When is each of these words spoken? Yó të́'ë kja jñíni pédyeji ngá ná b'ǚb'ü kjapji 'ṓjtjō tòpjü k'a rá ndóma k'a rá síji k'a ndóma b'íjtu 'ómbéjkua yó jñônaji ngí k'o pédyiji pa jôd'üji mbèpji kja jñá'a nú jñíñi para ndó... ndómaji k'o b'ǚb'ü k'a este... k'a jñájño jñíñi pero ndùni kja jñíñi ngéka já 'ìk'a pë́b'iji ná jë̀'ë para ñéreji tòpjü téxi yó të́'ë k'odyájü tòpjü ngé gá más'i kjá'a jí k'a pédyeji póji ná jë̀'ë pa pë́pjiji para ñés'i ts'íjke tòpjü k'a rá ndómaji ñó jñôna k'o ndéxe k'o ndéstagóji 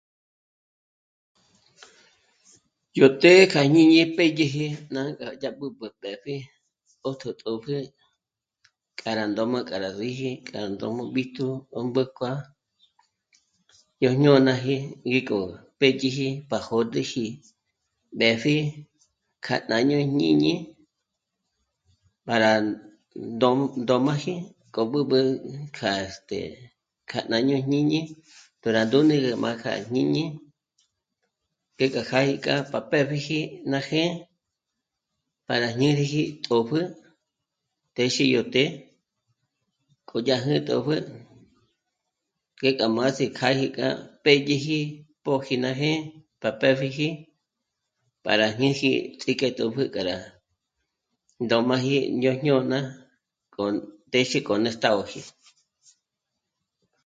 Yó 2.97 3.07
të́'ë 3.21 3.43
kja 3.51 3.61
jñíni 3.67 3.99
pédyeji 4.17 4.67
ngá 4.91 5.01
ná 5.41 5.49
b'ǚb'ü 5.57 5.87
kjapji 6.01 6.35
'ṓjtjō 6.99 7.29
tòpjü 7.41 7.77
k'a 8.99 9.11
rá 9.17 9.23
ndóma 9.31 9.59
k'a 9.67 9.77
rá 9.83 9.89
síji 9.99 10.29
k'a 10.47 10.59
ndóma 10.73 11.03
b'íjtu 11.13 11.45
'ómbéjkua 11.75 12.31
yó 14.03 14.09
jñônaji 14.17 14.75
ngí 15.07 15.19
k'o 15.27 15.39
pédyiji 15.79 16.27
pa 16.49 16.57
jôd'üji 16.67 17.25
mbèpji 18.15 18.55
kja 19.43 19.55
jñá'a 19.67 19.85
nú 20.09 20.09
jñíñi 20.13 20.53
para 22.27 22.49
ndó... 23.33 23.49
ndómaji 23.81 24.33
k'o 24.73 24.81
b'ǚb'ü 24.91 25.19
k'a 25.77 25.91
este... 26.07 26.39
k'a 27.09 27.19
jñájño 27.25 27.57
jñíñi 27.65 27.99
pero 28.61 28.79
ndùni 28.85 29.15
kja 29.61 29.73
jñíñi 29.87 30.25
ngéka 31.75 32.01
já 32.09 32.19
'ìk'a 32.23 32.55
pë́b'iji 32.91 33.39
ná 33.71 33.79
jë̀'ë 33.87 34.19
para 35.47 35.67
ñéreji 35.79 36.21
tòpjü 36.45 36.79
téxi 37.95 38.23
yó 38.33 38.41
të́'ë 38.53 38.69
k'odyájü 40.07 40.55
tòpjü 40.69 40.97
ngé 42.57 42.69
gá 42.77 42.85
más'i 42.97 43.25
kjá'a 43.37 43.57
jí 43.59 43.67
k'a 43.77 43.87
pédyeji 44.23 44.79
póji 45.25 45.55
ná 45.63 45.71
jë̀'ë 45.79 45.99
pa 46.41 46.49
pë́pjiji 46.59 47.07
para 48.23 48.47
ñés'i 48.59 48.91
ts'íjke 49.19 49.47
tòpjü 49.57 49.83
k'a 49.93 50.01
rá 50.09 50.17
ndómaji 51.43 51.95
ñó 52.21 52.31
jñôna 52.39 52.79
k'o 53.53 53.63
ndéxe 54.09 54.39
k'o 54.47 54.55
ndéstagóji 54.59 55.21